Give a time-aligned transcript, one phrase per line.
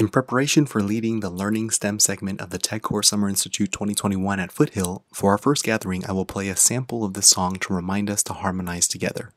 [0.00, 4.50] In preparation for leading the Learning STEM segment of the TechCore Summer Institute 2021 at
[4.50, 8.08] Foothill, for our first gathering, I will play a sample of this song to remind
[8.08, 9.32] us to harmonize together.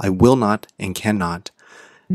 [0.00, 1.50] I will not and cannot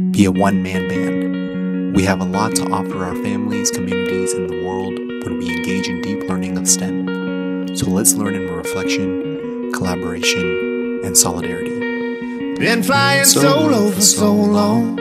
[0.09, 1.95] be a one man band.
[1.95, 5.87] We have a lot to offer our families, communities, and the world when we engage
[5.87, 7.75] in deep learning of STEM.
[7.75, 12.55] So let's learn in reflection, collaboration, and solidarity.
[12.55, 14.98] Been flying solo for so long.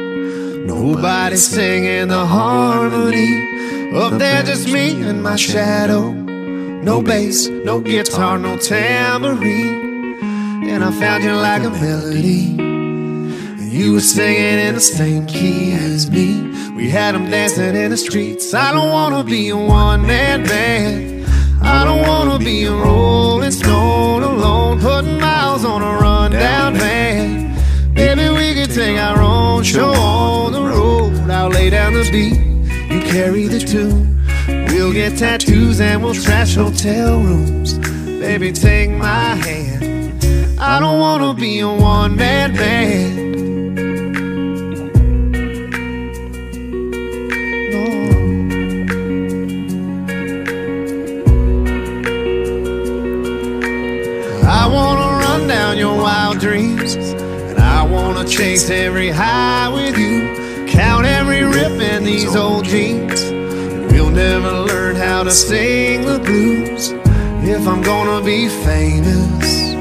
[0.69, 3.91] Nobody singing the harmony.
[3.95, 6.13] Oh, Up there, just me and my shadow.
[6.13, 10.19] No bass, no guitar, no tambourine.
[10.69, 12.55] And I found you like a melody.
[12.59, 16.29] And you were singing in the same key as me.
[16.77, 18.53] We had them dancing in the streets.
[18.53, 21.27] I don't wanna be a one man band.
[21.63, 27.57] I don't wanna be a rolling stone alone, putting miles on a rundown van.
[27.95, 30.38] Maybe we could take our own show on.
[31.49, 32.37] I'll lay down the beat,
[32.93, 34.23] you carry the tune.
[34.69, 37.79] We'll get tattoos and we'll trash hotel rooms.
[37.79, 40.61] Baby, take my hand.
[40.61, 43.19] I don't wanna be a one man band.
[54.47, 60.37] I wanna run down your wild dreams, and I wanna chase every high with you.
[60.67, 61.07] Count
[61.73, 63.31] in these old jeans.
[63.93, 66.93] We'll never learn how to sing the blues
[67.45, 69.73] if I'm gonna be famous.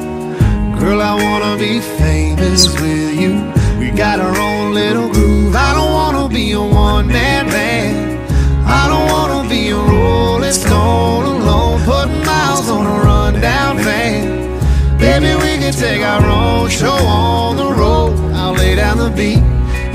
[0.80, 3.52] Girl, I wanna be famous with you.
[3.80, 5.55] We got our own little groove.
[5.55, 8.19] I don't wanna be a one man band.
[8.65, 14.99] I don't wanna be a rolling stone alone, putting miles on a rundown van.
[14.99, 18.13] Baby, we can take our own show on the road.
[18.33, 19.41] I'll lay down the beat,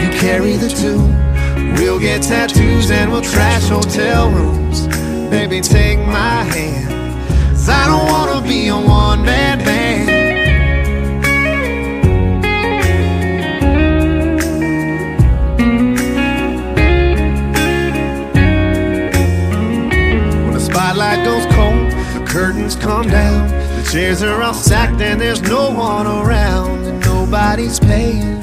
[0.00, 1.31] you carry the tune.
[1.76, 4.86] We'll get tattoos and we'll trash hotel rooms.
[5.30, 6.90] Baby, take my hand.
[7.50, 10.08] 'Cause I don't wanna be a one man band.
[20.44, 23.48] When the spotlight goes cold, the curtains come down.
[23.76, 28.42] The chairs are all stacked and there's no one around, and nobody's paying.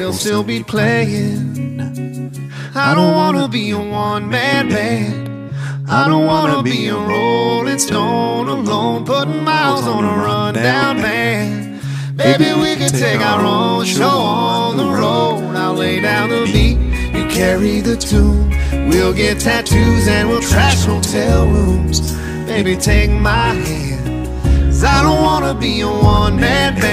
[0.00, 2.32] We'll still be playing.
[2.74, 5.52] I don't wanna be a one man band.
[5.86, 11.80] I don't wanna be a rolling stone alone, putting miles on a rundown van.
[12.16, 15.54] Baby, we can take our own show on the road.
[15.54, 16.78] I'll lay down the beat,
[17.14, 18.48] you carry the tune.
[18.88, 22.00] We'll get tattoos and we'll trash hotel rooms.
[22.46, 24.28] Baby, take my hand.
[24.64, 26.89] 'Cause I don't wanna be a one man band.